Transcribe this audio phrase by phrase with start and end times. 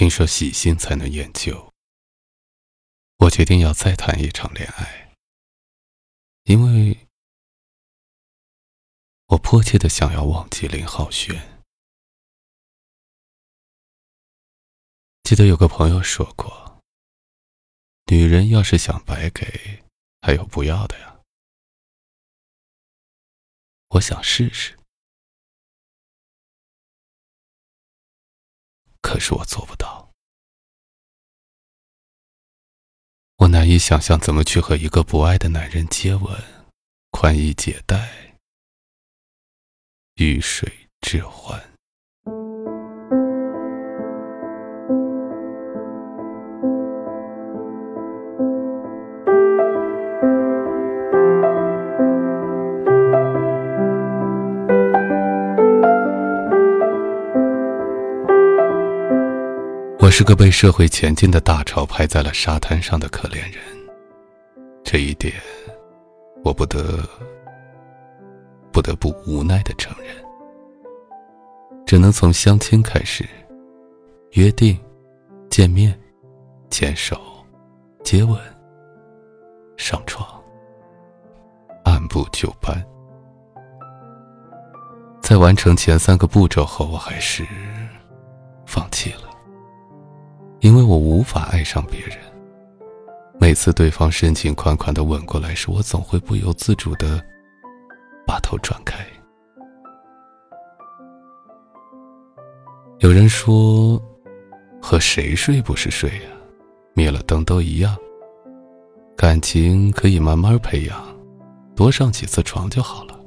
[0.00, 1.74] 听说喜新才能厌旧，
[3.18, 5.14] 我决定要再谈一场恋爱，
[6.44, 7.06] 因为
[9.26, 11.62] 我迫切的想要忘记林浩轩。
[15.22, 16.80] 记得有个朋友说过，
[18.06, 19.84] 女人要是想白给，
[20.22, 21.20] 还有不要的呀。
[23.88, 24.79] 我想试试，
[29.20, 30.10] 是我做不到。
[33.36, 36.42] 我难以想象怎么去和一个不爱的男人接吻、
[37.10, 38.36] 宽衣解带、
[40.16, 41.69] 遇水之欢。
[60.10, 63.62] 我是个被社会前进的大潮拍在了沙滩上的可怜人，
[64.82, 65.32] 这一点，
[66.42, 66.98] 我不得
[68.72, 70.12] 不得不无奈的承认。
[71.86, 73.24] 只能从相亲开始，
[74.32, 74.76] 约定、
[75.48, 75.96] 见面、
[76.70, 77.16] 牵手、
[78.02, 78.36] 接吻、
[79.76, 80.26] 上床，
[81.84, 82.84] 按部就班。
[85.22, 87.46] 在完成前三个步骤后，我还是
[88.66, 89.29] 放弃了。
[90.60, 92.18] 因为我无法爱上别人。
[93.38, 97.24] 每次对方深情款款的吻过来时，我总会不由自主的
[98.26, 98.98] 把头转开。
[102.98, 104.00] 有人说，
[104.82, 106.30] 和谁睡不是睡呀，
[106.92, 107.96] 灭了灯都一样。
[109.16, 111.02] 感情可以慢慢培养，
[111.74, 113.18] 多上几次床就好了。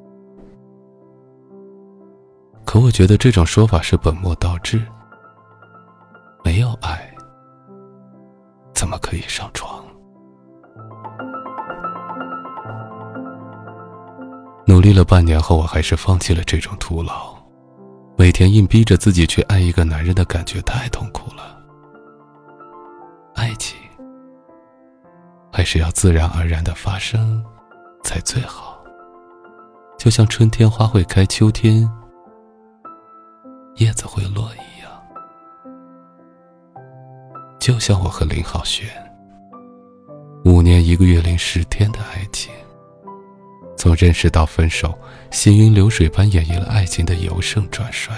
[2.64, 4.80] 可我觉得这种说法是本末倒置。
[9.14, 9.86] 可以上床？
[14.66, 17.36] 努力了半年后，我还是放弃了这种徒劳。
[18.18, 21.62] 每天硬逼着自己去爱一个男人的感觉太痛苦了。
[23.36, 23.78] 爱情
[25.52, 27.46] 还是要自然而然的发生
[28.04, 28.84] 才最好。
[29.96, 31.88] 就像春天花会开，秋天
[33.76, 34.92] 叶子会落一样。
[37.60, 38.90] 就像我和林浩轩，
[40.46, 42.54] 五年一个月零十天的爱情，
[43.78, 44.98] 从认识到分手，
[45.32, 48.14] 行云流水般演绎了爱情的由盛转衰。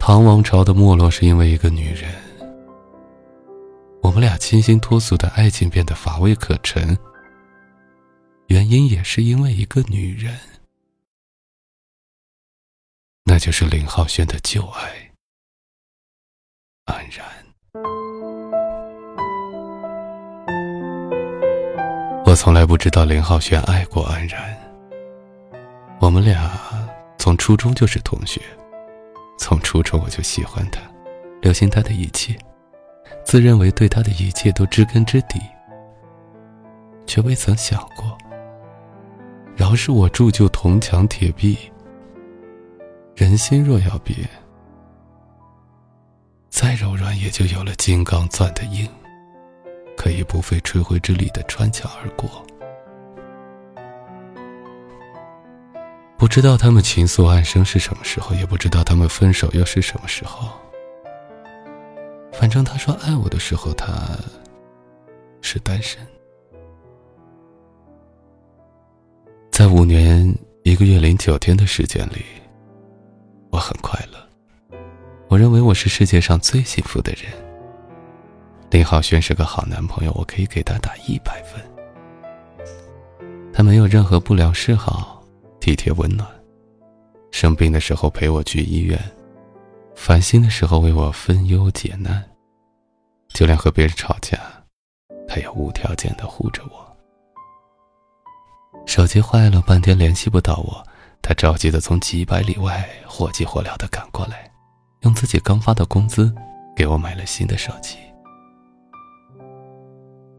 [0.00, 2.12] 唐王朝的没落是因为一个女人，
[4.02, 6.98] 我们俩清新脱俗的爱情变得乏味可陈，
[8.48, 10.36] 原因也是因为一个女人，
[13.22, 15.12] 那就是林浩轩的旧爱。
[16.86, 17.24] 安然，
[22.34, 24.42] 我从来不知道林浩轩爱过安然。
[26.00, 26.50] 我们俩
[27.16, 28.40] 从初中就是同学，
[29.38, 30.80] 从初中我就喜欢他，
[31.40, 32.36] 留心他的一切，
[33.24, 35.40] 自认为对他的一切都知根知底，
[37.06, 38.18] 却未曾想过，
[39.54, 41.56] 饶是我铸就铜墙铁壁，
[43.14, 44.28] 人心若要变。
[46.50, 48.88] 再柔软，也就有了金刚钻的硬，
[49.96, 52.28] 可以不费吹灰之力的穿墙而过。
[56.16, 60.48] 不知道他们情愫暗生是什么时候，也不知道他们分手又是什么时候。
[62.32, 63.92] 反正他说爱我的时候，他
[65.42, 66.00] 是单身。
[69.50, 72.24] 在五年一个月零九天的时间里，
[73.50, 74.78] 我很快乐。
[75.28, 77.30] 我认为我是世界上最幸福的人。
[78.74, 81.62] 林浩轩是个好男朋友，我可以给他打一百分。
[83.52, 85.22] 他没有任何不良嗜好，
[85.60, 86.28] 体贴温暖，
[87.30, 88.98] 生病的时候陪我去医院，
[89.94, 92.20] 烦心的时候为我分忧解难，
[93.28, 94.36] 就连和别人吵架，
[95.28, 96.96] 他也无条件的护着我。
[98.86, 100.84] 手机坏了，半天联系不到我，
[101.22, 104.50] 他着急的从几百里外火急火燎的赶过来。
[105.02, 106.34] 用自己刚发的工资
[106.74, 107.98] 给我买了新的手机。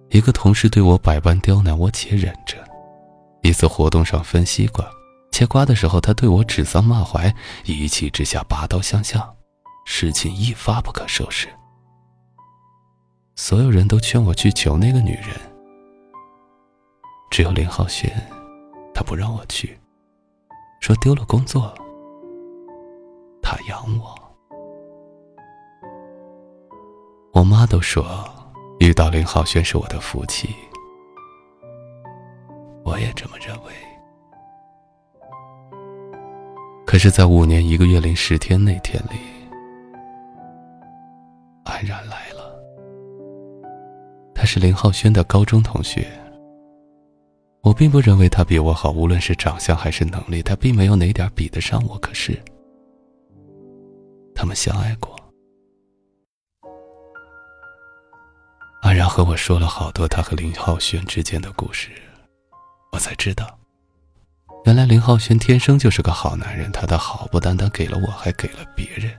[0.10, 2.58] 一个同事对我百般刁难，我且忍着。
[3.42, 4.86] 一次活动上分西瓜，
[5.32, 7.34] 切瓜的时候，他对我指桑骂槐，
[7.66, 9.36] 一气之下拔刀相向，
[9.86, 11.48] 事情一发不可收拾。
[13.36, 15.30] 所有人都劝我去求那个女人，
[17.30, 18.10] 只有林浩轩，
[18.94, 19.78] 他不让我去，
[20.80, 21.74] 说丢了工作，
[23.42, 24.16] 他养我。
[27.34, 28.04] 我妈都说
[28.80, 30.50] 遇到林浩轩是我的福气，
[32.84, 33.72] 我也这么认为。
[36.86, 39.18] 可是，在五年一个月零十天那天里，
[41.64, 42.56] 安然来了。
[44.34, 46.08] 他是林浩轩的高中同学。
[47.62, 51.98] 我并不认为他比我好，无论是长相还是能力，他并没有哪点比得上我。
[51.98, 52.40] 可是，
[54.36, 55.16] 他们相爱过。
[58.86, 61.90] 安然和我说了好多他和林浩轩之间的故事，
[62.92, 63.58] 我才知道。
[64.64, 69.12] 原来林浩轩天生就是个好男人，他的好不单单给了我，还给了别人。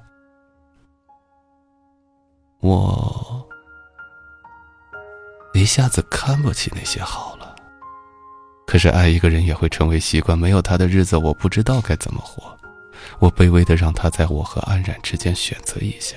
[2.61, 3.45] 我
[5.53, 7.53] 一下子看不起那些好了。
[8.69, 12.57] 可是爱一个人也会成为习惯，没有他的日子，我不知道该怎么活。
[13.19, 16.15] 我卑微的让他在我和安然之间选择一下。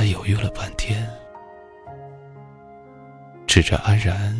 [0.00, 1.06] 他犹豫了半天，
[3.46, 4.34] 指着安然。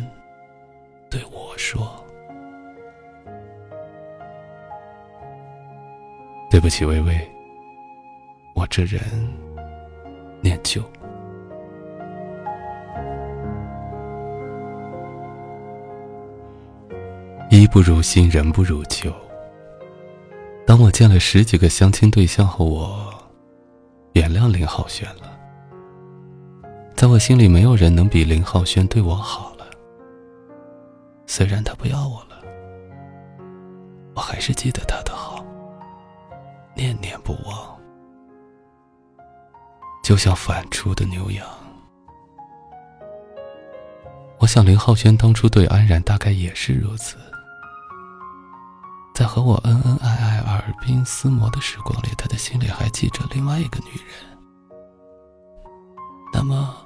[1.07, 2.03] 对我说
[6.49, 7.15] ：“对不起，微微，
[8.55, 8.99] 我这人
[10.41, 10.81] 念旧。
[17.51, 19.13] 衣不如新，人不如旧。
[20.65, 23.13] 当我见了十几个相亲对象后，我
[24.13, 25.30] 原谅林浩轩了。
[27.01, 29.65] 在我心里，没有人能比林浩轩对我好了。”
[31.25, 32.39] 虽然他不要我了，
[34.13, 35.43] 我还是记得他的好，
[36.75, 37.75] 念念不忘，
[40.03, 41.43] 就像反刍的牛羊。
[44.37, 47.17] 我想林浩轩当初对安然大概也是如此，
[49.15, 54.37] 在和我恩恩爱爱、耳鬓厮磨的时光里，他的心里还记着另外一个女人。
[56.31, 56.77] 那么。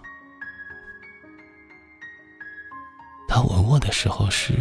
[3.80, 4.54] 的时候是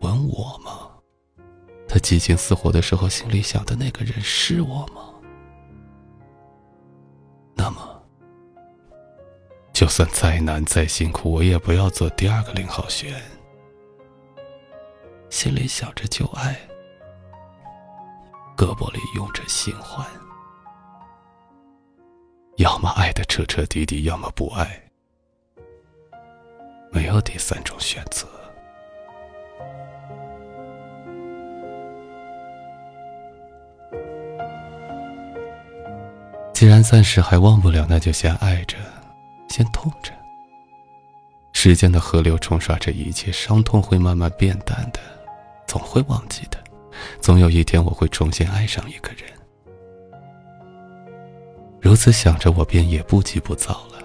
[0.00, 0.90] 吻我吗？
[1.88, 5.02] 他激情似火的时候心里想的那个人是我吗？
[7.54, 8.02] 那么，
[9.72, 13.14] 就算再难再辛苦，我也不要做第二个林浩轩。
[15.30, 16.56] 心里想着旧爱，
[18.56, 20.06] 胳膊里用着新欢，
[22.56, 24.83] 要么爱的彻彻底底，要么不爱。
[26.94, 28.24] 没有第三种选择。
[36.52, 38.76] 既然暂时还忘不了，那就先爱着，
[39.48, 40.12] 先痛着。
[41.52, 45.00] 时间的河流冲刷着一切，伤痛会慢慢变淡的，
[45.66, 46.58] 总会忘记的。
[47.20, 49.24] 总有一天，我会重新爱上一个人。
[51.80, 53.98] 如此想着，我便也不急不躁了，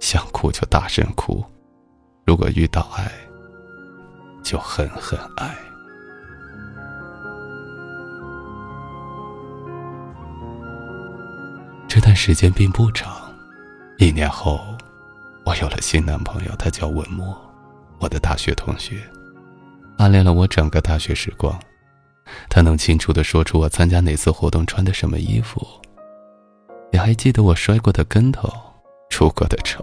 [0.00, 1.44] 想哭就大声哭。
[2.26, 3.08] 如果遇到爱，
[4.42, 5.56] 就狠狠爱。
[11.86, 13.32] 这段时间并不长，
[13.98, 14.60] 一年后，
[15.44, 17.32] 我有了新男朋友，他叫文墨，
[18.00, 19.00] 我的大学同学，
[19.96, 21.56] 暗恋了我整个大学时光。
[22.50, 25.64] 他能清楚的说出我参加哪次活动穿的什么衣服，
[26.90, 28.52] 也还记得我摔过的跟头，
[29.10, 29.80] 出过的丑。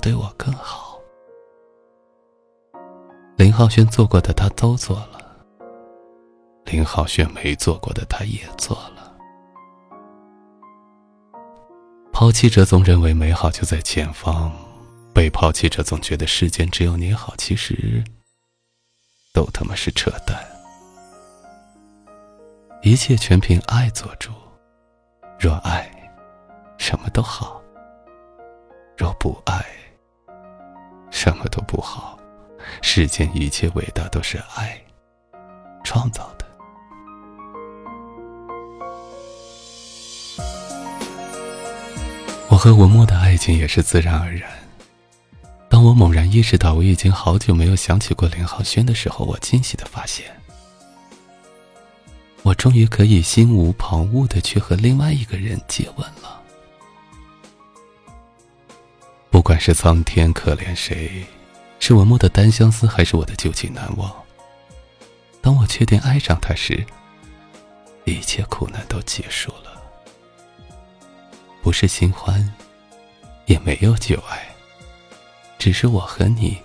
[0.00, 0.98] 对我更好。
[3.36, 5.18] 林浩轩做过的，他都做了；
[6.64, 9.16] 林浩轩没做过的，他也做了。
[12.12, 14.52] 抛弃者总认为美好就在前方，
[15.14, 17.34] 被抛弃者总觉得世间只有你好。
[17.38, 18.04] 其实，
[19.32, 20.36] 都他妈是扯淡。
[22.82, 24.30] 一切全凭爱做主。
[25.38, 25.90] 若爱，
[26.76, 27.62] 什么都好；
[28.98, 29.64] 若不爱，
[31.22, 32.18] 什么都不好，
[32.80, 34.80] 世间一切伟大都是爱
[35.84, 36.46] 创造的。
[42.48, 44.50] 我和文墨的爱情也是自然而然。
[45.68, 50.24] 当我猛然意识到我已经好久没有想起过林浩轩的时候，我惊喜的发现，
[52.40, 56.39] 我终于可以心无旁骛的去和另外一个人接吻了。
[59.50, 61.26] 管是苍天可怜谁，
[61.80, 64.14] 是文墨的单相思，还是我的旧情难忘。
[65.40, 66.86] 当我确定爱上他时，
[68.04, 69.82] 一切苦难都结束了。
[71.62, 72.54] 不是新欢，
[73.46, 74.54] 也没有旧爱，
[75.58, 76.56] 只是我和你，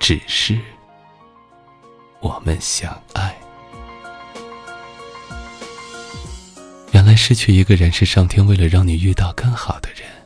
[0.00, 0.58] 只是
[2.18, 3.38] 我们相爱。
[6.90, 10.21] 原来失去一个人是上天为了让你遇到更好的人。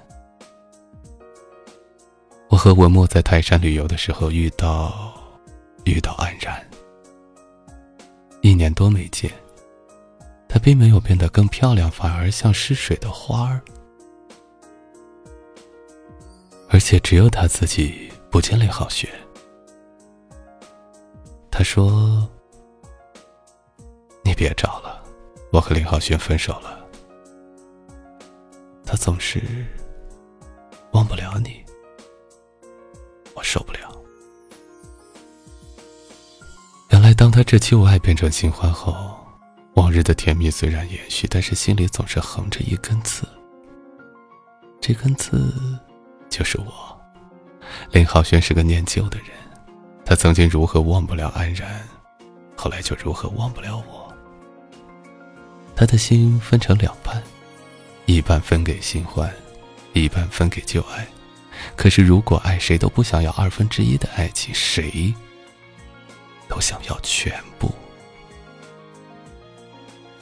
[2.66, 5.14] 和文墨在泰山旅游的时候遇到，
[5.84, 6.60] 遇到安然。
[8.40, 9.30] 一年多没见，
[10.48, 13.62] 她并没有变得更漂亮，反而像失水的花儿。
[16.68, 19.08] 而且只有她自己不见林浩轩。
[21.52, 22.28] 他说
[24.24, 25.04] ：“你别找了，
[25.52, 26.84] 我和林浩轩分手了。
[28.84, 29.40] 他总是
[37.36, 39.14] 他这旧爱变成新欢后，
[39.74, 43.28] 往日的甜蜜虽然延续，但是心里总是横着一根刺。
[44.80, 45.52] 这根刺，
[46.30, 46.98] 就是我。
[47.92, 49.28] 林浩轩是个念旧的人，
[50.02, 51.86] 他曾经如何忘不了安然，
[52.56, 54.10] 后来就如何忘不了我。
[55.74, 57.22] 他的心分成两半，
[58.06, 59.30] 一半分给新欢，
[59.92, 61.06] 一半分给旧爱。
[61.76, 65.14] 可是，如果爱谁都不想要二分之一的爱情，谁
[66.48, 67.72] 都想要全部。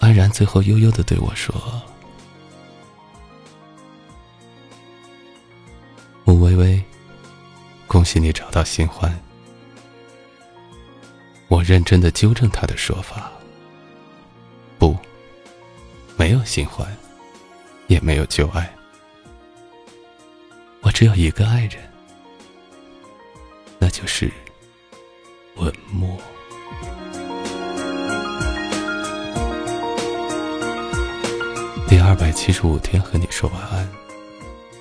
[0.00, 1.54] 安然最后悠悠的对我说
[6.25, 6.83] ：“穆微微，
[7.87, 9.19] 恭喜你找到新欢。”
[11.49, 13.31] 我认真的纠正他的说法
[14.78, 14.97] ：“不，
[16.16, 16.87] 没有新欢，
[17.87, 18.71] 也没有旧爱。”
[20.83, 21.90] 我只有一个爱人，
[23.78, 24.31] 那就是
[25.64, 26.09] 冷漠。
[31.88, 33.88] 第二百七十五天和你说晚安，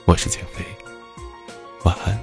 [0.06, 0.64] 我是减肥，
[1.84, 2.23] 晚安。